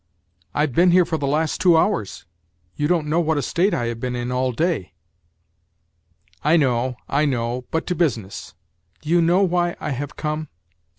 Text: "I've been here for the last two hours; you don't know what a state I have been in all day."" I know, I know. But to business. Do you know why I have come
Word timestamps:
"I've 0.55 0.73
been 0.73 0.89
here 0.89 1.05
for 1.05 1.19
the 1.19 1.27
last 1.27 1.61
two 1.61 1.77
hours; 1.77 2.25
you 2.75 2.87
don't 2.87 3.05
know 3.05 3.19
what 3.19 3.37
a 3.37 3.43
state 3.43 3.71
I 3.71 3.85
have 3.85 3.99
been 3.99 4.15
in 4.15 4.31
all 4.31 4.51
day."" 4.51 4.93
I 6.43 6.57
know, 6.57 6.95
I 7.07 7.25
know. 7.25 7.65
But 7.69 7.85
to 7.85 7.93
business. 7.93 8.55
Do 9.03 9.09
you 9.11 9.21
know 9.21 9.43
why 9.43 9.75
I 9.79 9.91
have 9.91 10.15
come 10.15 10.47